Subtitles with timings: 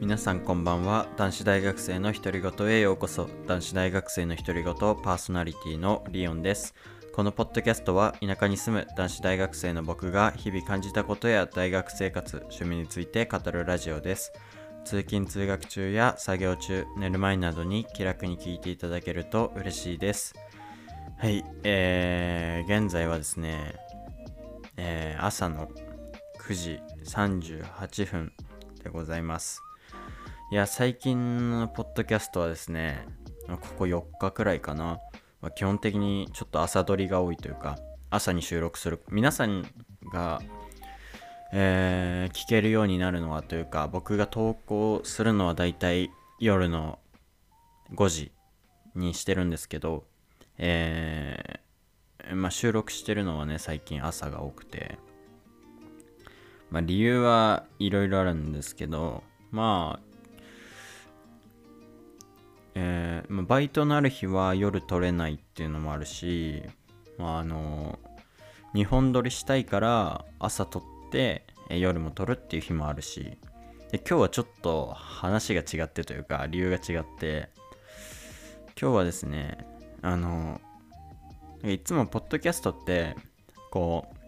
[0.00, 1.06] 皆さんこんばんは。
[1.16, 3.28] 男子大学生の独り言へようこそ。
[3.46, 6.74] 男子大学生の独り言パーソナリティのリオンです。
[7.12, 14.32] このポッドキャストは田舎に住む男子大学生の僕が日々感じたことや大学生活趣味について語るラジオです。
[14.84, 20.34] 通勤通学中や作業中寝る前などに気楽に聞いていただけると嬉しいです。
[21.18, 23.76] はいえー、現在はですね、
[24.76, 25.68] えー、朝の
[26.40, 28.32] 9時38分
[28.82, 29.62] でございます。
[30.50, 33.06] いや、最近のポッドキャストはですね、
[33.48, 34.98] ここ4日くらいかな、
[35.40, 37.78] まあ、基本的にちょっと朝撮りが多いというか、
[38.10, 39.66] 朝に収録する、皆さん
[40.12, 40.42] が、
[41.52, 46.98] えー、聞けるようになるのはというか、僕が投稿するのはだいたい夜の
[47.94, 48.32] 5時
[48.94, 50.04] にしてるんですけど、
[50.58, 54.98] えー、まあ、収録してるのはね、最近朝が多くて、
[56.72, 60.12] まあ、理由はいろいろあるんですけど、まあ、
[62.74, 66.62] えー、バイトのある日は夜取れないっていうのもあるし、
[67.18, 67.98] まあ、あの
[68.74, 73.36] 2本撮りしたいから朝撮ってえ夜も撮るっていう日もあるし
[73.90, 77.50] で今日はちょっと話が違ってというか理由が違って
[78.80, 79.58] 今日はですね
[80.00, 80.58] あの
[81.64, 83.14] いつもポッドキャストって
[83.70, 84.21] こう、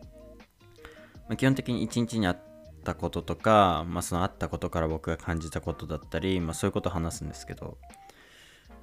[1.28, 2.38] まあ、基本的に一日にあっ
[2.84, 7.78] たこととか、まあ、そのあったことから僕が感じたことだったり、まあ、そういうことを話すんですけど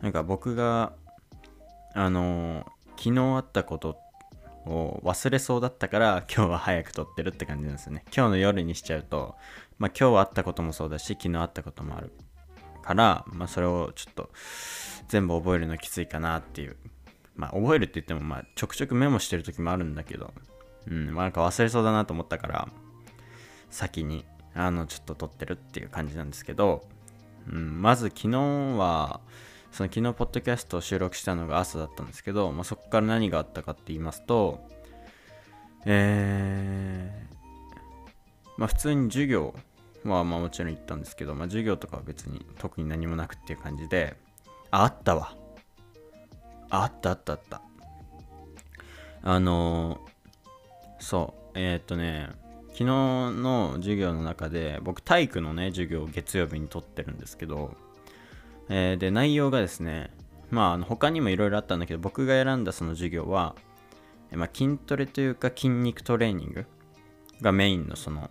[0.02, 0.94] なんか僕が、
[1.94, 2.66] あの、
[2.97, 3.97] 昨日あったこと
[4.66, 8.03] を忘れそうだったから今日は早く撮ってるって感じなんですよね。
[8.16, 9.36] 今日の夜にしちゃうと、
[9.78, 12.12] まあ今日あったこともそうだし、昨日あったこともある
[12.84, 14.30] から、まあそれをちょっと
[15.08, 16.78] 全部覚えるのきついかなっていう。
[17.36, 20.34] まあ覚えるって言っても、まあちょくちょくメモしてる時もあるんだけど、
[20.88, 22.68] うん、なんか忘れそうだなと思ったから、
[23.70, 26.84] 先に、あの、ちょっと撮ってるっていう感じなんですけど、
[27.52, 28.38] うん、まず昨日
[28.78, 29.22] は、
[29.72, 34.59] その昨日ポッドキャストを収録したのが朝だったんですけど、まあ、そこから何があったかって言いますと、
[35.86, 39.56] えー、まあ普通に授業
[40.03, 44.16] はまあもちろん行ったんですけど、まあ授業とかは別に特に何もなくっていう感じで、
[44.72, 45.36] あ、あったわ。
[46.69, 47.62] あったあったあった。
[49.24, 50.02] あの、
[51.01, 52.29] そう、えー、っとね、
[52.69, 57.75] 昨日の授業の中で、僕体育のね、授業を月曜日に取ってるんですけど、
[58.69, 60.12] えー、で、内容がですね、
[60.51, 63.56] まあ、あの他にもいろいろあったんだけど、僕が選んだその授業は、
[64.31, 66.66] まあ、筋トレというか筋肉トレーニング
[67.41, 68.29] がメインのその、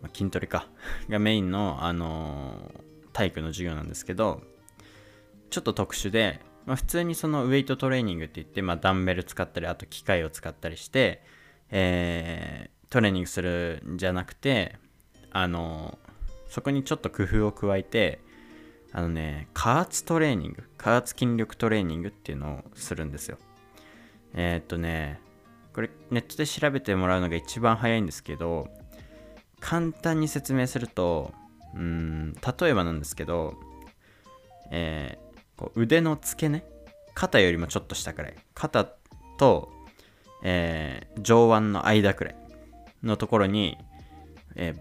[0.00, 0.66] まあ、筋トレか。
[1.08, 4.40] がメインの、あのー、体育の授業なんですけど、
[5.50, 11.22] ちょっと特殊で、まあ、普通にそのウェイトトレーニングって言って、まあ、ダンベル使ったり、あと機械を使ったりして、
[11.70, 14.76] えー、トレーニングするんじゃなくて、
[15.30, 15.98] あの、
[16.48, 18.20] そこにちょっと工夫を加えて、
[18.92, 23.38] あのね、加圧トレーニング、加圧筋力トレーニングっていうのをするんですよ。
[24.34, 25.20] えー、っとね、
[25.72, 28.68] これネットで調べてもらうのが一番早いんですけど、
[29.60, 31.32] 簡単に説明すると、
[31.74, 33.54] うん、例えばなんですけど、
[34.72, 36.64] えー、こう腕の付け根
[37.14, 38.34] 肩よりもちょっと下くらい。
[38.54, 38.86] 肩
[39.38, 39.70] と、
[40.42, 42.36] えー、上腕の間くらい
[43.02, 43.78] のところに、
[44.56, 44.78] えー、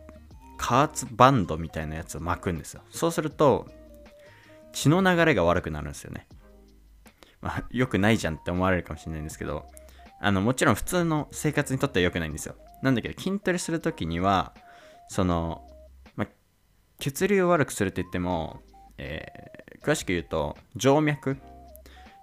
[0.58, 2.82] 加圧バンドみたいなやつを巻くんですよ。
[2.90, 3.68] そうすると、
[4.72, 6.28] 血の流れが悪くなるんですよね。
[7.42, 9.66] まあ、良くないじゃんって思われるかもしれないんですけど、
[10.22, 12.56] あの、もちろん普通の生活にとっては良くないんですよ。
[12.82, 14.54] なんだけど、筋トレするときには、
[15.08, 15.66] その、
[16.16, 16.28] まあ、
[17.00, 18.62] 血流を悪くするって言っても、
[18.98, 21.38] えー、詳しく言うと、静脈、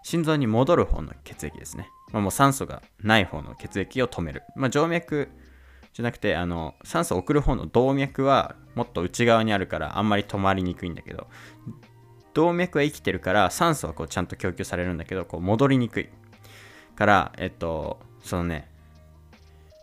[0.03, 1.89] 心臓に戻る方の血液ですね。
[2.17, 4.43] まあ、もう酸素がない方の血液を止める。
[4.55, 5.29] まあ、静脈
[5.93, 11.27] じゃなくて、あの、酸素を送る方の動脈はもっと内側にあるからあんまり止まりにくいんだけど、
[12.33, 16.09] 動脈は生きてるから酸素はこうちゃんと供給されるんだけどこう戻りにくい
[16.95, 18.69] からえっとそのね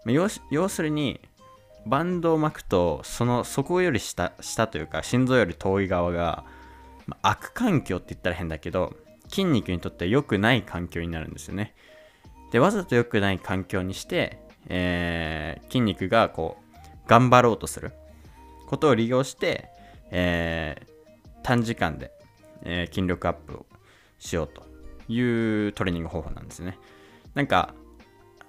[0.05, 0.29] 要
[0.69, 1.19] するに
[1.87, 6.45] バンドを巻くとそのそこより下下というか心臓より遠い側が、
[7.07, 8.93] まあ、悪環境って言ったら変だけど
[9.29, 11.73] 筋肉にとって良くない環境になるんですよね
[12.53, 14.39] でわざと良くない環境にして、
[14.69, 17.91] えー、筋肉がこう頑張ろうとする
[18.69, 19.69] ことを利用して、
[20.09, 22.13] えー、短時間で
[22.63, 23.65] えー、筋力アップを
[24.19, 24.63] しようと
[25.11, 26.77] いうトレーニング方法なんですね。
[27.33, 27.73] なんか、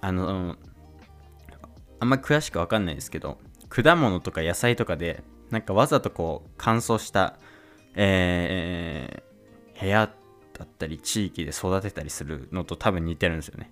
[0.01, 0.55] あの、
[1.99, 7.37] あんま詳しくわかんないですけど、果物とか野菜とかで、なんかわざとこう乾燥した、
[7.95, 10.11] えー、部屋
[10.53, 13.71] だったり地域で育てたりするのと多分似てるんですよね。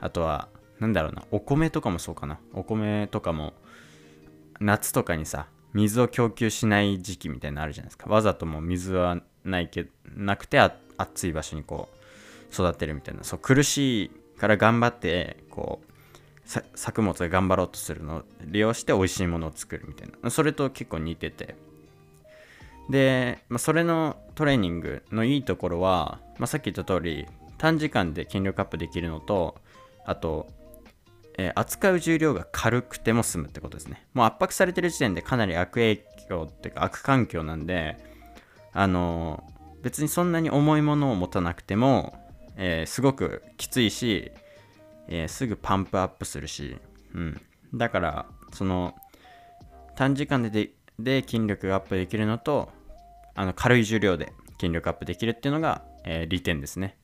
[0.00, 0.48] あとは、
[0.80, 2.38] なんだろうな、お米とかもそうかな。
[2.52, 3.54] お米とかも、
[4.60, 8.08] 夏とかにさ、水を供給しない時期みたいなのあるじゃないですか。
[8.10, 9.86] わざともう水はないけ
[10.16, 10.58] なくて
[10.96, 11.88] 暑い場所にこ
[12.50, 13.24] う育てるみたいな。
[13.24, 15.88] そう苦しいから頑張ってこう
[16.74, 20.30] 作物が頑張ろうとするのを利用して美味しいものを作るみたいな。
[20.30, 21.54] それと結構似てて。
[22.88, 27.26] で、まあ、それのトレーニングのいいところは、まあ、さっき言った通り
[27.58, 29.56] 短時間で筋力アップできるのと
[30.08, 30.48] あと、
[31.38, 37.96] えー、扱う重量が軽くても済むってことですねもう圧迫されてる時点でかなり悪影響っていうか悪環境なんで
[38.72, 42.18] あのー、別にそんなに重いものを持たなくても、
[42.56, 44.32] えー、すごくきついし
[45.08, 46.76] え、すぐパンプアップするし、
[47.14, 47.40] うん。
[47.74, 48.94] だから、その、
[49.96, 52.70] 短時間でで筋力がアップできるのと、
[53.34, 56.98] あの軽い重量で筋力アップできるっていうのが、え、利点ですね。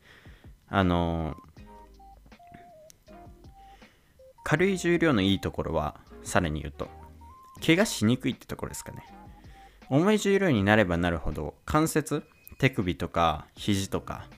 [0.69, 1.54] あのー、
[4.45, 6.89] 軽い重量のいいところは、さらに言うと、
[7.65, 9.05] 怪我しにくいってところですかね。
[9.91, 12.23] 重い重量になればなるほど、関節、
[12.59, 14.29] 手首とか肘とか、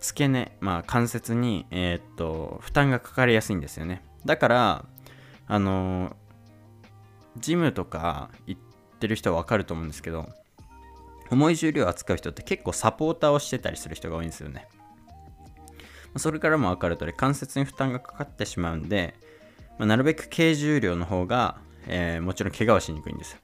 [0.00, 4.84] 付け根、まあ、関節に、えー、っと負担がかかりやすいんですよねだから
[5.48, 6.14] あのー、
[7.38, 8.60] ジムとか行っ
[8.98, 10.28] てる人は分かると思うんですけど
[11.30, 14.68] 重い重量を扱う人って結構サポーターをしてたりする人が多いんですよね
[16.16, 19.14] それからも分かる通り関節に負担がかかってしまうんで、
[19.78, 23.38] まあ、なるべく軽重量の方が、えー、もちろん怪我はしにくいんですよ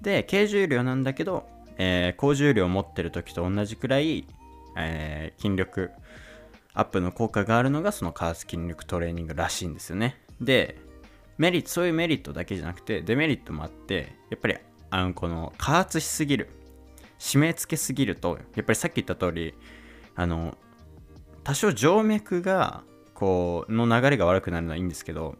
[0.00, 1.48] で軽重量なんだけど、
[1.78, 4.26] えー、高重量を持ってる時と同じくらい
[4.76, 5.90] えー、筋力
[6.74, 10.20] アップの効果があるのがその加圧筋力トレーニングらしいんですよね。
[10.40, 10.76] で、
[11.38, 14.56] メリット、そういうメリットだけじゃなくて、デメリットもあって、やっぱり、
[14.90, 16.50] あの、この加圧しすぎる、
[17.18, 19.54] 締め付けすぎると、やっぱりさっき言った通り、
[20.14, 20.56] あの、
[21.42, 22.84] 多少静脈が、
[23.16, 25.36] こう、の流れが悪くなるのはいいんですけど、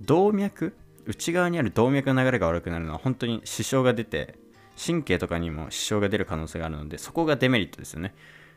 [0.00, 0.76] 動脈
[1.06, 4.36] 内側にある動脈の流れが悪くなるのは本当に支障が出て、
[4.76, 8.14] 神経とかにも支障が出る可能性があるので、そこがデメリットですよね。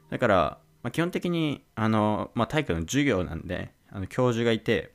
[0.10, 4.94] だから、まあ、基本的にあの、まあ、体育の授業なんであの教授がいて、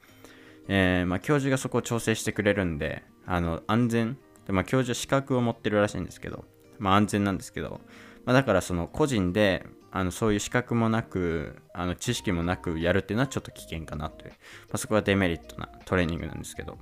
[0.69, 6.45] えー、まあ、教授がそこを調整してくれるんであの安全で、まあ、教授は資格を持ってるらしいんですけど、
[6.79, 7.81] まあ、安全なんですけど、
[8.25, 14.37] まあ、だからその個人であのそういう資格もなくあの知識もなくやるっていうのはちょっと危険かなという、ま
[14.73, 16.79] あ、そこはデメリットなトレーニングなんですけど。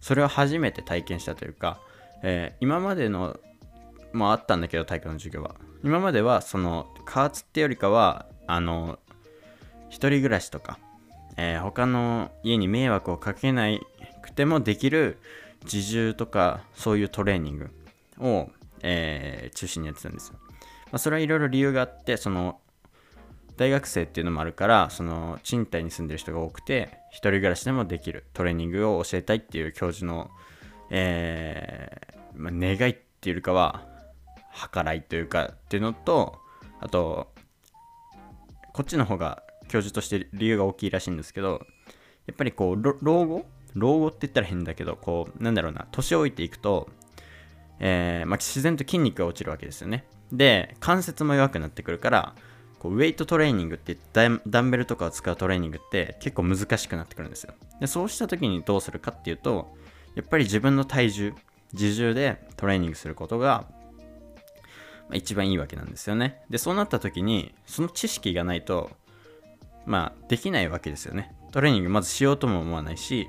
[0.00, 1.80] それを初めて体験したというか、
[2.22, 3.38] えー、今までの
[4.12, 5.54] もあったんだけど体育の授業は。
[5.84, 8.98] 今まではその加圧ってよりかはあの
[9.90, 10.78] 一人暮らしとか、
[11.36, 13.66] えー、他の家に迷惑をかけな
[14.22, 15.18] くてもできる
[15.64, 17.70] 自重とかそういうトレーニング
[18.18, 18.50] を、
[18.82, 20.38] えー、中心にやってたんですよ、
[20.92, 22.60] あ、それはいろいろ理由があってその
[23.56, 30.30] 大学生っていうのもあるからその賃貸に住んでる人が多くて一人暮らしでもできるトレーニングを教えたいっていう教授の、
[30.90, 33.84] えーまあ、願いっていうよりかは
[34.72, 36.38] 計らいというかっていうのと
[36.80, 37.32] あと
[38.72, 41.66] こっちの方が教授として理由が大きいらしいんですけど
[42.26, 43.44] やっぱりこう老後？
[43.74, 46.88] 老後って言ったら変だけどこうなんだろうな年老いていくと、
[47.80, 50.04] えー、まあ、自然と筋肉が落ちるわけですよね。
[50.32, 52.34] で関節も弱くなってくるから
[52.78, 59.74] こうウェイトトレーニングってダンベルとかを使うトレーニングって結構難しくなってくるんですよでそうした時にどうするかっていうと
[60.14, 61.34] やっぱり自分の体重
[61.72, 63.66] 自重でトレーニングすることが、
[65.12, 66.42] 一番いいわけなんですよね。
[66.50, 68.90] で、そうなった時に、その知識がないと、
[69.86, 71.34] まあ、できないわけですよね。
[71.50, 73.28] トレーニングまずしようとも思わないし、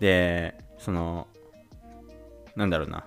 [0.00, 1.26] で、その、
[2.54, 3.04] なんだろうな、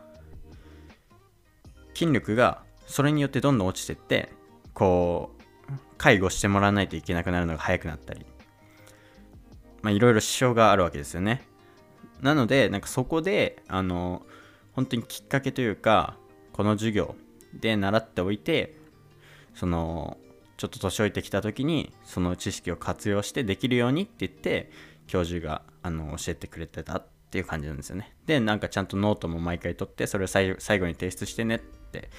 [1.94, 4.30] 筋力がそれによってどんどん落ちてって、
[4.74, 8.26] こう、介護してもらわないといけなくなるのが早くなったり、
[9.82, 11.48] まあ、いろいろ支障があるわけですよね。
[12.22, 14.24] なので、なんかそこで、あの、
[14.74, 16.18] 本当にきっかけというか、
[16.54, 17.16] この授業
[17.54, 18.76] で習っておいて
[19.56, 20.18] その
[20.58, 24.72] ちょっと年老いてきた時にその知識を活用してできるようにって言って
[25.08, 32.10] 教授があの教えてくれてたっていう感じなんですよねでなんかちゃんとノートも毎回取ってそれを最後に提出してねって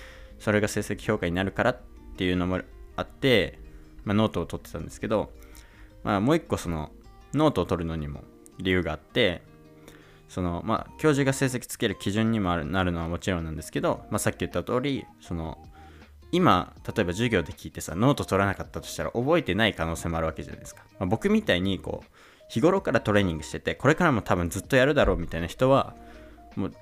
[0.43, 1.81] それが成績評価になるからっ
[2.17, 2.61] ていうのも
[2.97, 3.61] あって、
[4.03, 5.31] まあ、ノートを取ってたんですけど、
[6.03, 6.91] まあ、もう一個その
[7.33, 8.25] ノートを取るのにも
[8.59, 9.43] 理由があって
[10.29, 15.59] そのまあ教授が成績つける基準にもなるのはもちろんなんですけど、まあ、さっき言った通りその
[16.33, 22.11] 今例えば授業で聞いてさノート取らなかったとしたら覚えてない可能性もあるわけじゃないですか、まあ、僕みたいにこう
[22.49, 25.95] 日頃からトレーニングしててこれからも多分ずっとやるだろうみたいな人は
[26.57, 26.73] もう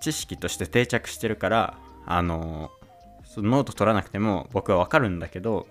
[0.00, 2.70] 知識として定着してるからあの
[3.36, 5.66] そのノート取らなくても僕はわかるんだけど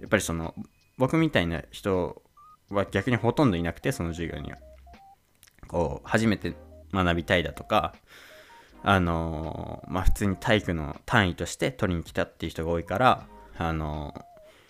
[0.00, 0.54] やっぱりその
[0.96, 2.22] 僕みたいな人
[2.70, 4.58] は逆にほとんどいなくてその授業には。
[5.68, 6.54] こう初めて
[6.92, 7.94] 学びたいだとか
[8.82, 13.26] あのーまあ普通に体育の単位として取りに来たっていう人が多いから
[13.58, 14.14] あの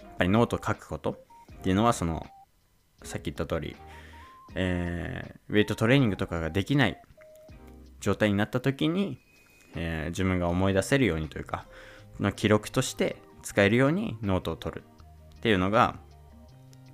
[0.00, 2.26] ーやっぱりノートを書くことっていうのはその
[3.02, 3.76] さっき言った通り、
[4.54, 7.00] えーウェイトトレーニングとかができない
[8.00, 9.18] 状態になった時に、
[9.74, 11.66] えー自分が思い出せるようにというか
[12.20, 14.84] の記録として使えるようにノートを取る
[15.36, 15.96] っていうのが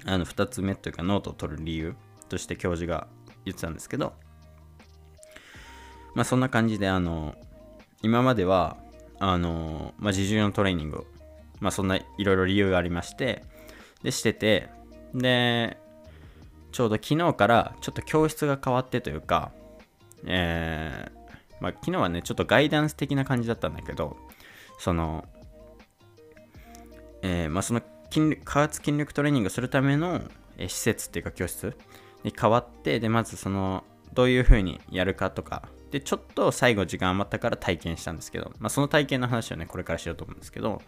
[0.05, 1.95] あの2つ目というかノートを取る理由
[2.29, 3.07] として教授が
[3.45, 4.15] 言ってたんですけど
[6.15, 7.35] まあそんな感じであの
[8.03, 8.79] 今までは
[9.19, 11.07] あの、まあ、自重のトレーニングを
[11.61, 13.45] まあそんないろいろ理由がありまして
[14.03, 14.69] でしてて
[15.15, 15.77] で
[16.73, 19.53] ちょうど昨日からちょっと教室が変わってというか
[20.27, 21.21] えー
[21.61, 24.17] まあ、昨日はねちょっとガイダンス的な感じだったんだけど
[24.81, 25.29] その
[27.23, 30.23] えーまあ、その筋加圧筋力トレーニングをするための、
[30.57, 31.77] えー施設っていうか教室
[32.25, 33.85] に変わってでまずその
[34.15, 40.83] どういう風にやるかとかでちょっと最後時間余ったから体験したんですけど、まあ、その体験の話をねこれからしようと思うんですけど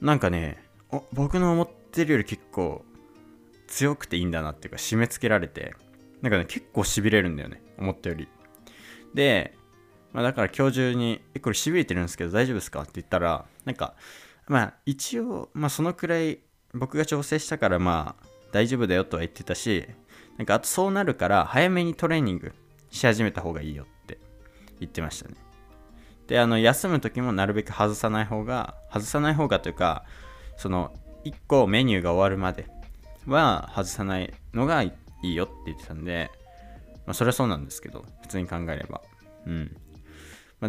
[0.00, 0.62] なんかね
[1.12, 2.84] 僕の思ってるより結構
[3.68, 5.74] 強くていいんだなっていうか締め付けられて
[6.22, 8.28] なんかね結構しびれるんだよね思ったより。
[9.14, 9.54] で、
[10.12, 13.94] まあ、だから教授に「えこれしびれてるんですけど大丈夫ですか?」って言ったらなんか
[14.46, 16.40] まあ一応、まあ、そのくらい
[16.74, 19.86] 僕が調整したからまあ大丈夫だよとは言ってたし
[20.36, 22.52] なんかあとそうなるから早めにトレーニング
[22.90, 24.18] し始めた方がいいよって
[24.80, 25.36] 言ってましたね。
[26.26, 30.04] であの休む時もなるべく外さない方が外さない方がというか
[30.56, 32.66] その1個メニューが終わるまで
[33.26, 36.30] は外さないのがいいよって言ってたんで、
[37.06, 39.00] まあ、それはそうなんですけど普通に考えれば。
[39.46, 39.76] うん、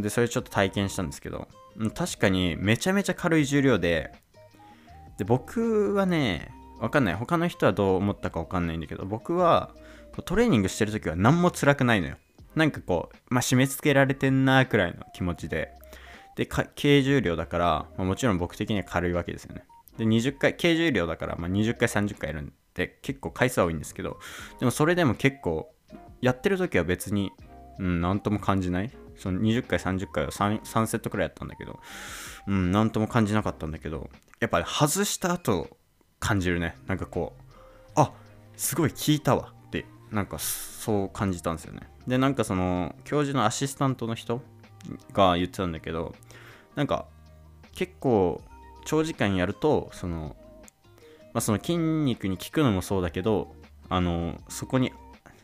[0.02, 1.48] でそれちょっと体験したんですけど。
[1.96, 4.12] 確かにめちゃめちゃ軽い重量で。
[5.18, 7.16] で僕はねわかんない。
[7.16, 9.72] 他の人はどう思ったかわかんないんだけど僕は
[10.26, 12.18] トレーニングしてる時は何も辛くないのよ。
[12.56, 15.72] なんかこうまあ締め付けられてんなーくらいの気持ちで。
[16.36, 19.64] で軽重量だから、まあもちろん僕的には軽いわけですよね。
[19.98, 24.20] で20回軽重量だから、まあ、20回30回やるんで結構回数は多いんですけど。
[24.60, 25.72] でもそれでも結構
[26.22, 27.32] やってる時は別に
[27.80, 28.92] うん何とも感じない。
[29.24, 31.80] その20回30回を 3, 3セットくらいやったんだけど
[32.46, 34.10] うん何とも感じなかったんだけど
[34.42, 35.78] やっぱり外した後
[36.20, 36.76] 感じるね。
[36.88, 38.12] なんかこうあ
[38.58, 39.54] すごい効いたわ。
[39.68, 41.90] ってなんかそう感じたんですよね。
[42.06, 44.42] でなんかその教授のアシスタントの人
[45.14, 46.14] が言ってたんだけど
[46.76, 47.06] なんか
[47.74, 48.42] 結構
[48.86, 50.36] 長時間やるとその,、
[51.34, 53.56] まあ、その筋肉に効くのもそうだけど
[53.88, 54.92] あのそこに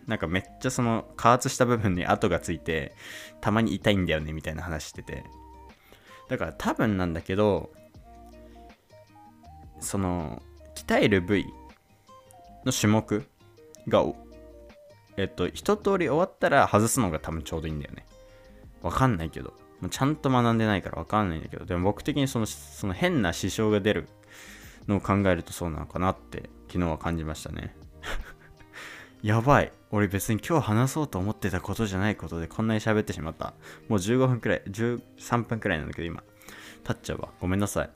[0.10, 2.96] なんかめっちゃその加圧した部分に跡がついて
[3.42, 5.24] たまに痛いんだよねみたいな話してて。
[6.28, 7.72] だから多分なんだけど
[9.80, 10.42] その
[10.76, 11.46] 鍛える部位
[12.66, 13.26] の種目
[13.88, 14.04] が
[15.18, 18.06] えっと一通り終わったら外すのが多分ちょうどいいんだよね。
[18.82, 19.54] わかんないけど。
[19.80, 21.66] もうちゃんと学んでないからわかんないんだけど。
[21.66, 24.10] でも僕的にそのその変な支障が出る
[24.88, 27.76] のを考えるとそうなのかなって昨日は感じましたね。
[29.22, 29.72] やばい。
[29.92, 33.54] 俺別に今日話そうと思ってたことじゃないことでこんなに喋ってしまった。
[33.88, 36.24] もう15分くらい13分くらいなんだけど今。
[36.84, 37.30] 経っちゃうわ。
[37.40, 37.90] ごめんなさい。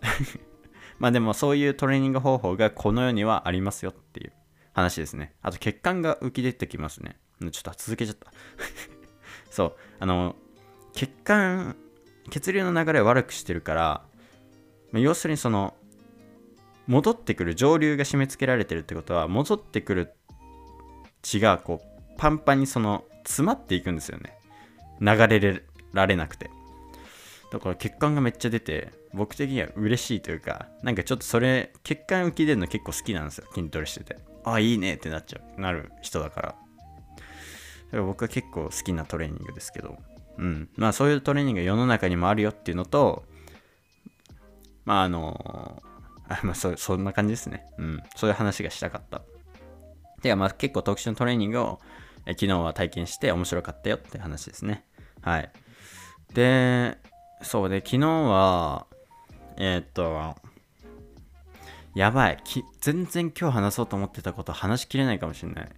[1.00, 4.34] まあでもそういうトレーニング方法がこの世にはありますよっていう
[4.74, 5.36] 話ですね。
[5.42, 7.18] あと血管が浮き出てきますね。
[7.40, 8.32] ちょっと続けちゃった。
[9.52, 9.76] そう。
[10.00, 10.36] あの
[10.94, 11.76] 血管
[12.30, 14.06] 血流の流れを悪くしてるから
[14.92, 15.76] ま要するにその
[16.88, 20.14] 戻ってくる上流が締め付けられてるってことは戻ってくる
[21.24, 24.38] 血がこうパンパンにその詰まっていくんですよね。
[25.02, 25.64] 流れ
[25.94, 26.52] られなくて。
[27.52, 33.48] だから血管がめっちゃ出て僕的には嬉しいというかなんかちょっとそれ血管浮き出るの結構好きなんですよ。
[33.54, 34.18] 筋トレしてて。
[34.46, 36.48] あいいねってなっちゃうなる人だから。
[36.50, 36.58] だか
[37.92, 39.98] ら僕は結構好きなトレーニングですけど。
[40.38, 40.70] うん。
[40.76, 43.24] まあそういうトレーニングが世の中にもあるよっていうのと
[44.86, 45.82] まああの
[46.28, 47.66] あ まあそそんな感じですね。
[47.78, 48.04] うん。
[48.16, 49.22] そういう話がしたかった。
[50.24, 51.80] ではまあ結構特殊なトレーニングを
[52.26, 54.86] 昨日は体験して面白かったよって話ですね。
[55.22, 55.52] はい。
[56.34, 56.98] で
[57.42, 58.88] そうで昨日は
[59.58, 60.36] えーっと
[61.94, 62.40] やばい。
[62.46, 65.70] き全然今日話そうと思ってたこと話しきれないかもしれない。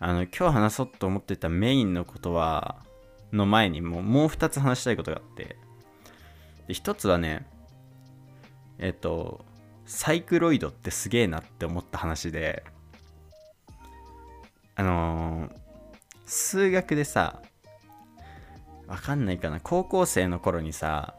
[0.00, 2.82] あの今日話そうと思ってたメインのことは
[3.32, 5.56] の前にもうもう2つ話したいことがあって。
[6.66, 7.46] で1つはね
[8.80, 9.44] えっと
[9.86, 12.64] サイクロイドってすげえなって思った話で。
[14.82, 15.62] あのー
[16.32, 17.42] 数学でさ
[18.86, 19.60] わかんないかな。
[19.60, 21.14] 高校生の頃にさ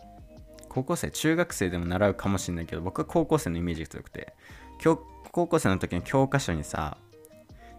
[0.70, 4.34] 高校生中学生でも習うかもしれないけど僕は高校生のイメージが強くて
[5.32, 6.98] 高校生の時の教科書にさ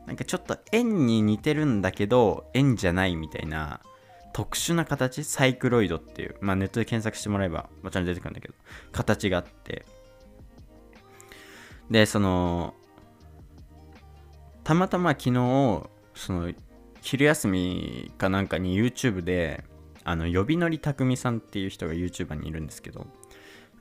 [0.07, 3.81] なんかちょっと円に似てるんだけど円じゃないみたいな
[4.33, 8.55] 特殊な形サイクロイドっていう、まあ、ネットで検索してもらえばもちろん出てくるんだけど
[8.93, 9.85] 形があって。
[11.91, 12.75] でその
[14.64, 15.30] たまたま昨日
[16.14, 16.52] その
[17.02, 19.62] 昼休みかなんかに YouTube で
[20.04, 23.06] あの呼び乗りたくみさんっていう人が YouTuber にいるんですけど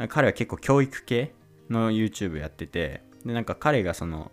[0.09, 1.33] 彼は結構教育系
[1.69, 4.31] の YouTube やっててでなんか彼がその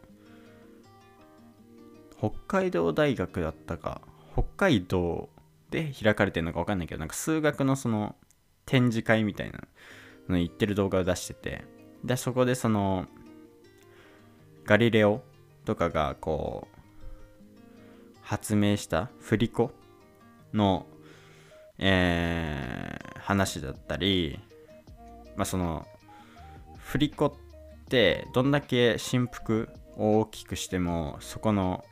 [2.18, 4.02] 北海道大学だったか
[4.32, 5.28] 北海道
[5.70, 8.16] で開かれてるのか分かんないけどなんか数学のその
[8.66, 9.60] 展示会みたいな
[10.28, 11.64] の言ってる動画を出してて
[12.04, 13.06] でそこでその
[14.64, 15.22] ガリレオ
[15.64, 16.80] とかがこう
[18.22, 19.72] 発明した振り子
[20.52, 20.86] の、
[21.78, 24.38] えー、話だったり、
[25.36, 25.86] まあ、その
[26.78, 27.32] 振り子っ
[27.88, 31.84] てどんだけ振幅を大きくしてもそこの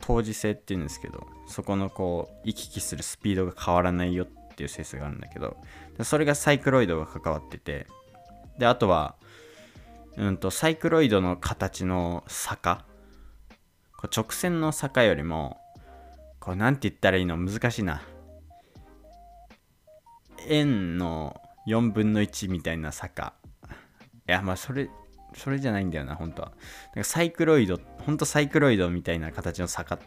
[0.00, 5.56] 当時性っていうんですけどそこのこう行き来するスピードが変わらないよっていう説があるんだけど
[6.02, 7.86] それがサイクロイドが関わってて
[8.58, 9.16] であとは
[10.18, 12.84] うんとサイクロイドの形の坂。
[13.96, 15.58] こう直線の坂よりも
[16.40, 18.02] こうなんて言ったらいいの難しいな。
[20.48, 23.34] 円の4分の1みたいな坂。
[24.28, 24.90] いやまあそれ
[25.34, 26.52] それじゃないんだよな本当は。
[26.96, 30.00] なんかサイクロイドほんとサイクロイドみたいな形の坂。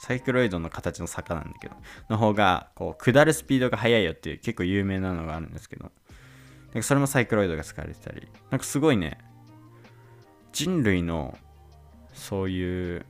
[0.00, 1.76] サイクロイドの形の坂なんだけど。
[2.08, 5.84] の方がこう下るスピードが速いよっていう結構有名なのがあるんですけど。
[5.84, 8.26] なんかそれもサイクロイドが使われてたり。
[8.50, 9.18] なんかすごいね。
[10.52, 11.36] 人類の
[12.12, 13.06] そういう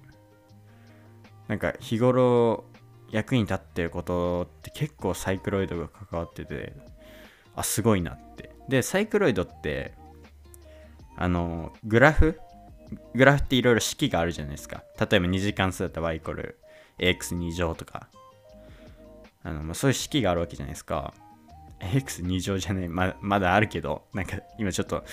[1.48, 2.64] なんか日頃
[3.10, 6.72] 役に立ってることって結構サイクロイドが関わってて
[7.54, 8.50] あすごいなって。
[8.68, 9.92] でサイクロイドって
[11.16, 12.40] あのグラフ？
[13.14, 14.84] グラフっていろいろ式があるじゃないですか。
[14.98, 16.58] 例えば2次関数だったら y イコール
[16.98, 18.08] ax2 乗とか。
[19.42, 21.12] あの、まあ、そういう式があるわけじゃないですか。
[21.80, 25.04] ax2 乗じゃないままだあるけどなんか今ちょっと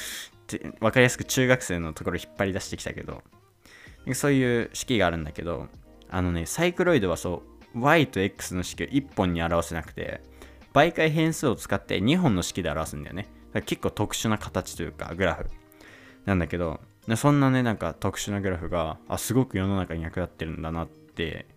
[0.58, 3.24] 分かりやすく中学生のところ引っ張り出してきたけど
[4.14, 5.68] そういう式があるんだけど
[6.10, 7.44] あのねサイクロイドはそ
[7.76, 10.22] う y と x の式を1本に表せなくて
[10.74, 13.28] 媒介変数を使って2本の式で表すんだよね。
[13.66, 15.50] 結構特殊な形というかグラフ。
[16.26, 16.80] なんだけど
[17.16, 21.48] そんなねなんか特殊なグラフがあすごく世の中に役立ってるんだなって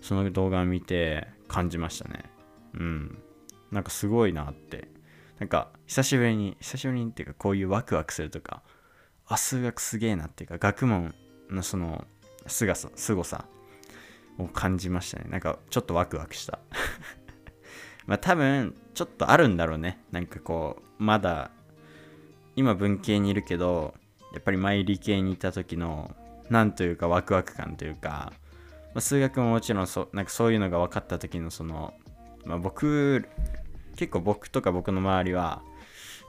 [0.00, 2.24] その動画を見て感じましたね。
[2.74, 3.18] うん。
[3.70, 4.88] なんかすごいなって。
[5.38, 8.62] なんか久しぶりに久しぶりにっていうかこういうワクワクするとか
[9.26, 11.14] あ数学すげえなっていうか学問
[11.50, 12.04] のその
[12.46, 13.44] すがさすごさ
[14.38, 15.26] を感じましたね。
[15.28, 16.58] なんかちょっとワクワクした。
[18.06, 20.00] まあ多分ちょっとあるんだろうね。
[20.12, 21.50] なんかこうまだ
[22.56, 23.94] 今文系にいるけど
[24.32, 26.14] やっぱり前理系にいた時の
[26.50, 28.32] なんというかワクワク感というか、
[28.94, 31.94] まあ、数学ももちろんそなんかそういうのが分かった時のその、
[32.44, 33.28] まあ、僕
[33.98, 35.60] 結構僕とか僕の周りは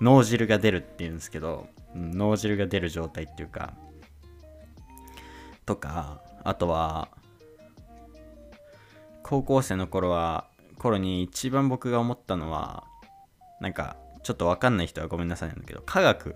[0.01, 3.73] 脳汁が出るっていうんですけど、脳汁が出る状態っていうか
[5.67, 7.09] とかあとは
[9.21, 10.47] 高校生の頃は
[10.79, 12.85] 頃に一番僕が思ったのは
[13.61, 16.35] なんかちょっと分かんない人はごめんなさいなんだけど科学。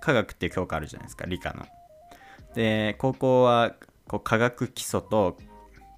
[0.00, 1.66] 科学っていう教科あるじゃないですか理科の。
[2.54, 3.74] で高校は
[4.06, 5.36] こう科学基礎と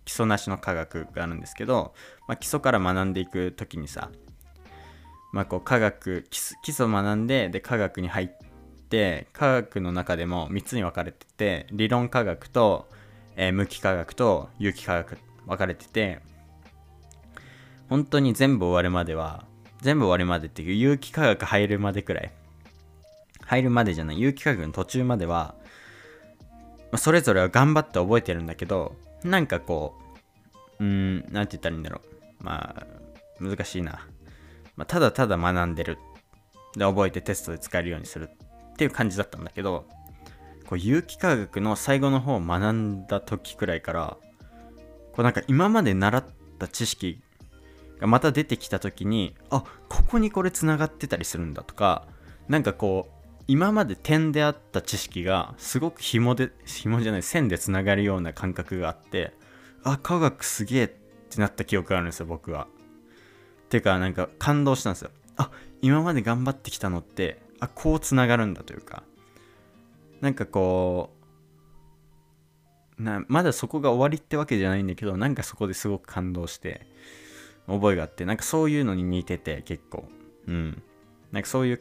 [0.05, 1.95] 基礎なしの科学があるんですけど、
[2.27, 4.11] まあ、基礎から学んでいく時にさ、
[5.33, 8.29] まあ、こう科学基礎学んでで科学に入っ
[8.88, 12.88] て科学の中でも3つに分かれてて理論科学と、
[13.37, 16.21] えー、無機化学と有機化学分かれてて
[17.88, 19.45] 本当に全部終わるまでは
[19.81, 22.31] 全部終わるまでっていう有機化学入るまでくらい。
[23.45, 25.55] 入るまでじゃない有機化学の途中までは、
[26.90, 29.95] ま、それぞれは頑張って覚えてるんだけどなんかこ
[30.79, 32.01] ううんなんて言ったらいいんだろ
[32.40, 32.45] う。
[32.45, 32.87] まあ
[33.40, 34.07] 難しいな、
[34.76, 35.98] まあ、ただただ学んでる。
[36.76, 38.30] で覚えてテストで使えるようにする
[38.72, 39.85] っていう感じだったんだけど
[40.66, 44.16] こう有機化学の最後の方を学んだ時くらいから
[45.12, 46.24] こうなんか今まで習っ
[46.58, 47.20] た知識
[48.00, 52.06] がまた出てきた時にあここにこれつながってたりするんだとか
[52.48, 59.35] なんかこう今まで点であった知識がすごく紐で紐じゃない線でつながるような感覚があって
[59.85, 60.88] あ科学すげえっ
[61.28, 62.66] てなった記憶があるんですよ僕は。
[63.72, 65.11] ていうかなんか感動したんですよ。
[65.38, 69.02] あ今まで頑張ってきたのってあこうつながるんだというか。
[70.20, 71.11] なんかこ
[72.98, 76.87] うなまだそこが終わりってわけじゃないんだけどなんかそこですごく感動して
[77.66, 80.04] 覚えがあってなんかそういうのに似てて結構。
[80.46, 80.82] うん。
[81.32, 81.80] なんかそういう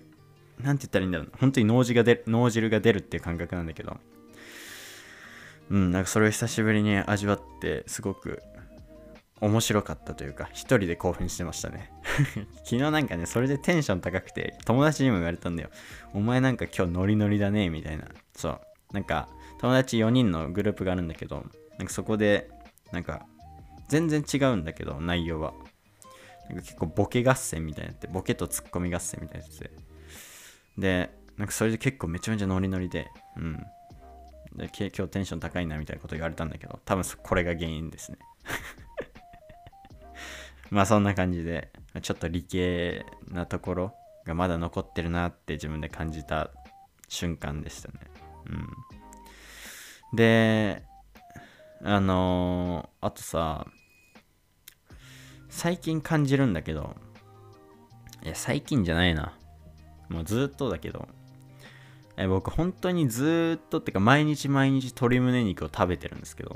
[0.61, 1.31] なんて言ったらいいんだろう。
[1.37, 3.97] 本当に脳汁が出る脳汁が出るっていう感覚なんだけど。
[5.71, 5.91] うん。
[5.91, 8.41] なんかそれを久しぶりに味わってすごく
[9.41, 11.91] 面白かったというか、一人で興奮してましたね。
[12.63, 15.69] 昨日なんかね、それでテンション高くて、友達にも言われたんだよ。
[16.13, 18.05] お前なんか今日ノリノリだね、みたいな。
[18.35, 18.61] そう。
[18.93, 21.45] なんか、友達4人のグループがあるんだけど、
[21.79, 22.51] なんかそこで、
[22.91, 23.25] なんか、
[23.87, 25.53] 全然違うんだけど、内容は。
[26.47, 29.71] なんか結構ボケ合戦みたいになって、ボケとツッコミ合戦みたいなやつで。
[30.77, 33.53] で、なんかそれで結構めちゃめちゃノリノリで、うん。
[34.55, 38.19] で今日テンション高いなみたいなこと言われたんだけど、多分これが原因ですね。
[40.73, 46.49] まあそんな感じで、ちょっと理系なところがまだ残ってるなって自分で感じた
[47.09, 47.99] 瞬間でしたね。
[50.11, 50.15] うん。
[50.15, 50.83] で、
[51.83, 53.67] あのー、あとさ、
[55.49, 56.95] 最近感じるんだけど、
[58.23, 59.37] いや、最近じゃないな。
[60.07, 61.07] もうずっとだけど、
[62.17, 66.51] え僕本当にずっとってか毎日毎日鶏胸肉を食べてるんですけど、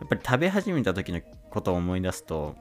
[0.00, 2.54] やっぱり食べ始めた時のことを思い出すと、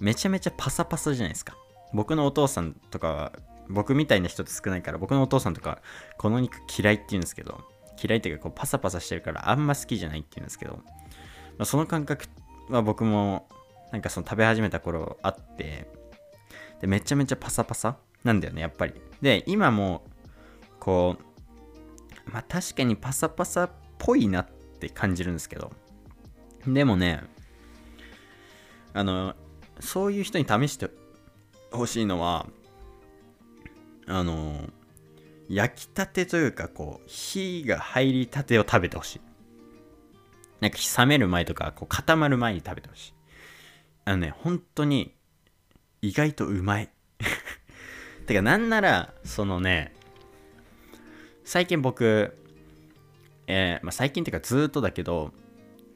[0.00, 1.56] めちゃめちゃパサパサじゃないですか。
[1.92, 3.32] 僕のお父さんとかは、
[3.68, 5.80] 僕みたいな人って少ないから、僕のお父さんとか、
[6.18, 7.60] この肉嫌いって言うんですけど、
[8.02, 10.82] 嫌いっていうかこうパサパサしてるからあんま好きじゃないって言うんですけど、ま
[11.60, 12.26] あ、その感覚
[12.68, 13.48] は僕も
[13.90, 15.90] なんかその食べ始めた頃あって、
[16.80, 18.94] で、めちゃめちゃパサパサなんだよね、やっぱり。
[19.20, 20.04] で、今も、
[20.78, 24.46] こう、まあ確かにパサパサっぽいなっ
[24.78, 25.72] て感じるんですけど、
[26.66, 27.22] でもね、
[28.92, 29.34] あの、
[29.80, 30.90] そういう人に試して
[31.70, 32.46] ほしいのは、
[34.06, 34.70] あの、
[35.48, 39.20] 焼きたてというか、こう、火が入りたてを食べてほしい。
[40.60, 43.14] なんか冷める前とか、こう固まる前に食べてほしい。
[44.04, 45.14] あのね、本当に、
[46.00, 46.90] 意外とうまい。
[48.26, 49.94] てか、なんなら、そのね、
[51.44, 52.36] 最近僕、
[53.46, 55.32] えー、まあ、最近っていうかずっとだけど、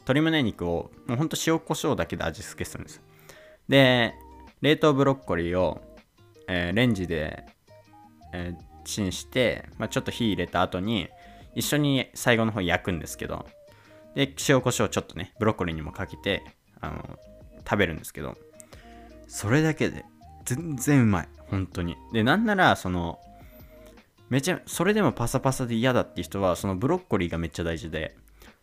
[0.01, 3.03] 鶏胸肉を、もうほんと塩コショウだけで味付けするんですよ。
[3.69, 4.15] で、
[4.61, 5.81] 冷凍ブロッコリーを、
[6.49, 7.45] えー、レンジで、
[8.33, 11.09] えー、チンして、まあ、ちょっと火入れた後に、
[11.55, 13.47] 一緒に最後の方焼くんですけど、
[14.15, 16.43] で、塩コショウちょっとね、ブロッコリーにもかけて、
[16.81, 17.19] あの、
[17.65, 18.37] 食べるんですけど、
[19.29, 20.05] それだけで
[20.45, 21.29] 全然うまい。
[21.49, 21.97] 本当に。
[22.13, 23.21] で、なんなら、その、
[24.31, 28.17] めちゃ、それでもパサパサで嫌だって人は、そのブロッコリーがめっちゃ大事で、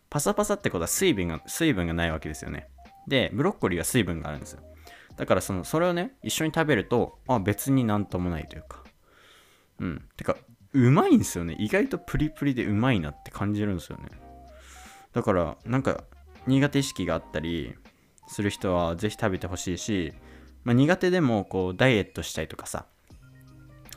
[0.08, 2.68] パサパサってことは水分が、水分がないわけですよね。
[3.06, 4.62] で、ブロッコリーは水分があるんですよ。
[5.20, 8.82] だからその、それをね、一緒に食べると、あ、別になんともないというか。
[9.78, 10.08] うん。
[10.16, 10.34] てか、
[10.72, 11.56] うまいんですよね。
[11.58, 14.04] 意外とプリプリでうまいなって感じるんですよね。
[15.12, 16.04] だから、なんか、
[16.46, 17.74] 苦手意識があったり
[18.28, 20.14] する人は、ぜひ食べてほしいし、
[20.64, 22.86] まあ、苦手でも、こう、ダイエットしたいとかさ、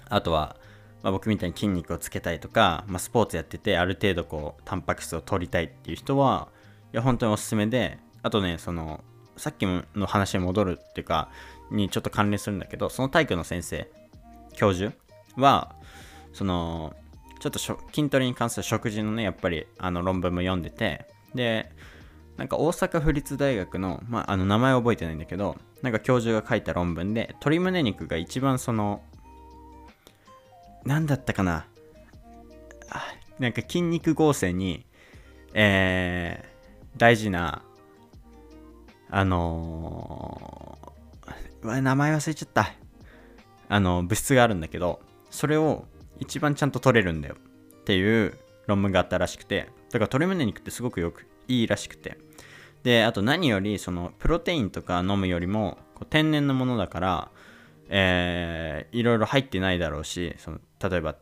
[0.09, 0.57] あとは、
[1.03, 6.49] まあ、僕みたいに筋肉をつけたいとか、まあ、スポーツやってて、ある程度こう、タンパク質を取りたいっていう人は、
[6.91, 9.05] いや、本当におすすめで、あとね、その、
[9.37, 11.29] さっきの話に戻るっていうか、
[11.71, 13.89] にちょっと関連するんだけど、その体育の先生、
[14.53, 14.93] 教授
[15.35, 15.75] は、
[16.33, 16.95] その、
[17.39, 21.71] ちょっと筋トレに関する食事のね、やっぱりあの論文も読んでて、で、
[22.37, 29.03] なんか大阪府立大学の、まあ、あの名前覚えてないんだけど、なんか教授が書いた論文で、鶏胸肉が一番その、
[30.85, 31.65] なんだったかな、
[33.39, 34.85] なんか筋肉合成に、
[35.53, 37.63] えー、大事な
[39.09, 42.73] あのー、名前忘れちゃった。
[43.69, 45.85] あの、物質があるんだけど、それを
[46.19, 48.37] 一番ちゃんと取れるんだよっていう
[48.67, 52.17] 論文があったらしくて、だから鶏胸肉ってすごくよくいいらしくて。
[52.83, 55.77] で、あと何より、その、プロテインとか飲むよりも、
[56.09, 57.31] 天然のものだから、
[57.89, 61.15] えー、いろいろ入ってないだろうし、その、例えば、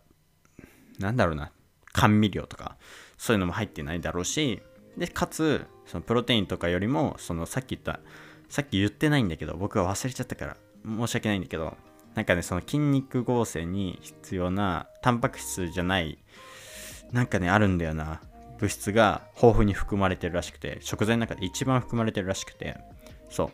[1.00, 1.52] なんだろうな、
[1.94, 2.78] 甘味料とか、
[3.17, 4.62] そういうのも入ってないだろうし、
[4.97, 7.99] で、かつ、そのプロテインとかよりも、そのさっき言った、
[8.49, 11.77] さっき言ってないんだけど、僕は忘れちゃったから申し訳ないんだけど、
[12.15, 16.17] なんかね、その筋肉合成に必要なタンパク質じゃない、
[17.12, 18.21] なんかね、あるんだよな。
[18.60, 22.77] 物質が豊富に含まれてるらしくて、食材の中で一番含まれてるらしくて、
[23.30, 23.45] そ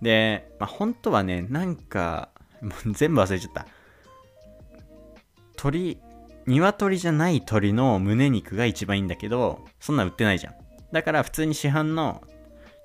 [0.00, 0.04] う。
[0.04, 3.66] で、まあ、本当はね、なんか、も う全部忘れちゃった。
[5.56, 6.00] 鳥、
[6.46, 10.54] 鶏じゃない鶏の胸肉が一番いいんだけど、そんなん売ってないじゃん。
[10.92, 12.22] だから普通に市販の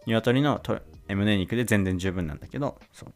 [0.06, 0.62] 鶏の
[1.08, 3.14] 胸肉で全然十分なんだけど、そう。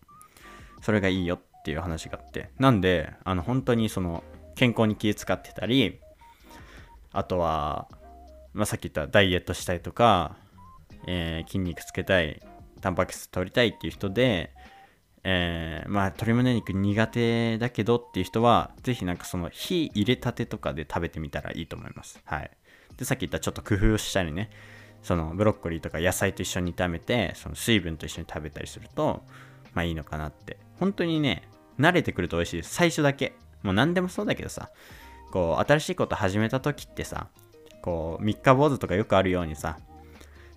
[0.82, 2.50] それがいいよっていう話があって。
[2.58, 4.24] なんで、あの、本当にその、
[4.56, 6.00] 健康に気使ってたり、
[7.12, 7.88] あとは、
[8.54, 10.38] まあ、さっき言ったダイエットしたいとか、
[11.08, 12.42] えー、筋肉つけたい、
[12.82, 14.52] タンパク質取りたいっていう人で、
[15.24, 22.22] えー、まあ鶏胸肉苦手だけどっていう人は、ぜひなんかその火入れたてとかで食べてみたらいいと思います。
[22.26, 22.52] はい。
[22.98, 24.50] で、さっき言ったちょっと工夫したりね、
[25.04, 29.24] そのブロッコリーとか野菜と一緒に炒めてその水分と一緒に食べたりすると
[29.74, 30.58] まあいいのかなって。
[30.80, 31.44] 本当にね
[31.80, 32.74] 慣れてくると美味しいです。
[32.74, 33.34] 最初だけ。
[33.64, 34.70] もう何でもそうだけどさ
[35.32, 37.28] こう新しいこと始めた時ってさ
[37.82, 39.78] こう三日坊主とかよくあるようにさ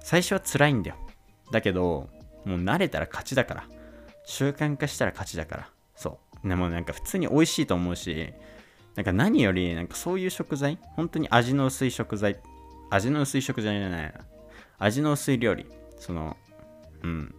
[0.01, 0.97] 最初は辛いんだよ。
[1.51, 2.09] だけど
[2.45, 3.65] もう慣れたら勝ちだから。
[4.25, 5.71] 習慣化したら勝ちだから。
[5.95, 6.49] そう。
[6.49, 8.33] でもなんか普通に美味しいと思うし
[8.97, 12.37] なんか何よりなんかそういう食材本当に味の薄い食材
[12.91, 14.13] 味の薄い食材じゃないな。
[14.79, 15.67] 味の薄い料理。
[15.99, 16.37] その
[17.03, 17.35] うん。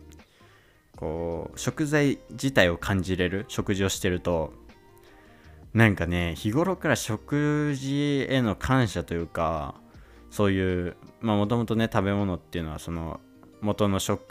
[0.95, 4.53] こう食材自体を感じれる食事をしてると
[5.73, 9.75] なんかね日頃から食事への感謝というか
[10.29, 13.19] そういうまあもともとね食べ物っていうのはその
[13.61, 14.23] 元の植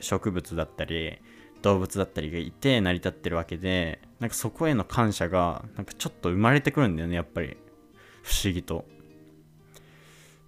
[0.00, 1.18] 植物だったり
[1.62, 7.56] 動物だったりがいて成り立ってるわけでなんかそこへの感謝がなんかちょっと生まれてくるんだよねやっぱり。
[8.26, 8.84] 不思議と。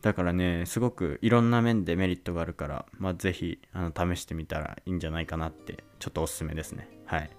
[0.02, 6.88] だからねすごくいろんな面でメリットがあるからまあ是非あの試してみたらいいんじゃないかなってちょっとおすすめですね。
[7.06, 7.30] はい。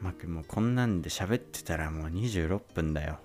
[0.00, 3.20] まあ、もうこんなんで喋ってたらもう26分だよ。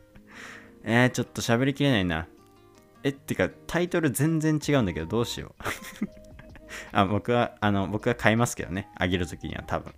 [0.84, 2.28] えー、ちょっと喋りきれないな。
[3.02, 5.64] えってかタイトル全然違うんだけどどうしよう。
[6.92, 8.88] あ僕はあの僕は買いますけどね。
[8.96, 9.92] あげる時には多分。
[9.92, 9.94] い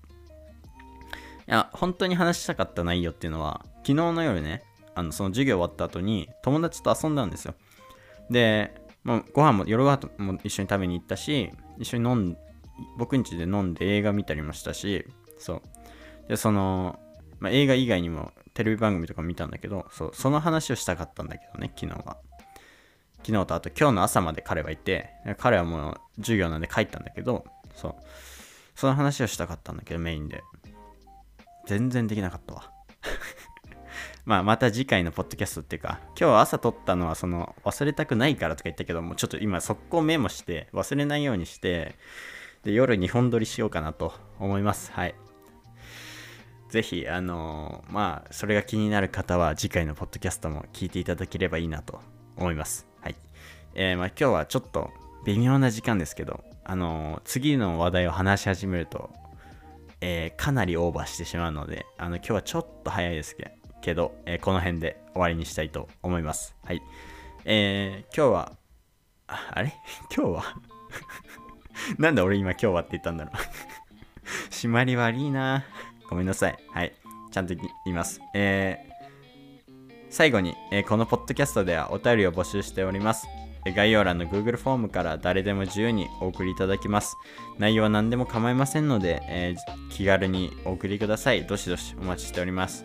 [1.46, 4.62] や本当に話したかった内容っていうのは昨日の夜ね
[4.94, 7.54] あのその授業終わった後に友達と遊んだんですよ。
[8.30, 12.36] で、まあ、ご飯も夜ご飯も一緒に食べに行ったし一緒に飲ん
[12.96, 15.06] 僕ん家で飲んで映画見たりもしたし
[15.38, 16.28] そう。
[16.28, 16.98] でその、
[17.40, 22.18] まあ、映画以外にもテレビ番組とか見たんだけどそうその話をしたかったんだけどね昨日は。
[23.24, 27.94] 昨日とあと今日の朝まで彼はいて彼はもう授業なんで帰ったんだけどそう。
[28.74, 30.42] その話をしたかったんだけどメインで。
[31.66, 32.72] 全然できなかったわ。
[34.24, 41.96] まあまた次回のポッドキャストっていうか今日朝撮ったのはその忘れたくないからとか言ったけどもちょっと今速攻メモして忘れないようにして
[42.62, 44.92] で夜2本撮りしようかなと思います。
[44.92, 45.14] はい。
[46.68, 52.00] ぜひあのー、まあそれが気になる方は次回のポッドキャストも聞いていただければいいなと
[52.36, 52.91] 思います。
[53.74, 54.90] えー、まあ今日はちょっと
[55.24, 59.10] 微妙な時間ですけどあのー、次の話題を話し始めると
[60.04, 63.36] えー、かなりオーバーしてしまうので、あの今日はちょっと早いです
[63.80, 66.56] けど、え、この辺で終わりにしたいと思います。
[66.64, 66.82] はい。
[67.44, 68.52] えー、今日は、
[69.28, 69.72] ああれ？
[70.14, 70.44] 今日は？
[71.98, 73.34] なんで俺今今日はって言ったんだろう
[74.52, 75.64] 締まり悪いな
[76.10, 76.58] ごめんなさい。
[76.72, 76.92] はい。
[77.30, 78.20] ちゃんと言います。
[78.34, 83.28] えー、最後に、えー、このポッドキャストではお便りを募集しております。
[83.70, 87.16] 概要欄の Google フォームから誰でも自由にお送りいただきます。
[87.58, 91.46] 内容は何でも構いませんので、えー、気軽にお送りください。
[91.46, 92.84] どしどしお待ちしております。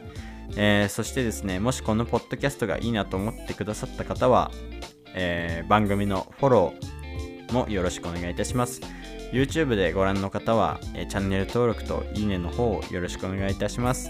[0.55, 4.51] えー、そしてですね、もしこのポッドキャストがいいなと思ってくださった方は、
[5.13, 8.81] えー、番組のフォローもよろしくお願いいたします。
[9.31, 14.09] YouTube でご覧の方は、え、チャンネル登録といいねの方をよろしくお願いいたします。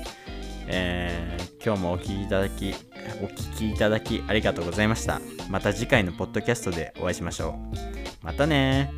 [0.68, 2.74] えー、今日もお聴きいただき、
[3.22, 5.22] お聞きいただきありがとうございました。
[5.50, 8.26] また次回のポッドキャストでお会いしましょう。
[8.26, 8.92] またね